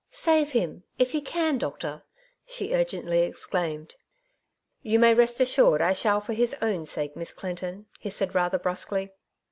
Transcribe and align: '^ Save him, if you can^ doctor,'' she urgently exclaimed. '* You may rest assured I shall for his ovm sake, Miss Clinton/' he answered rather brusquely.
'^ 0.01 0.03
Save 0.09 0.53
him, 0.53 0.83
if 0.97 1.13
you 1.13 1.21
can^ 1.21 1.59
doctor,'' 1.59 2.01
she 2.47 2.73
urgently 2.73 3.21
exclaimed. 3.21 3.97
'* 4.39 4.81
You 4.91 4.97
may 4.97 5.13
rest 5.13 5.39
assured 5.39 5.79
I 5.79 5.93
shall 5.93 6.19
for 6.19 6.33
his 6.33 6.55
ovm 6.59 6.87
sake, 6.87 7.15
Miss 7.15 7.31
Clinton/' 7.31 7.85
he 7.99 8.07
answered 8.09 8.33
rather 8.33 8.57
brusquely. 8.57 9.11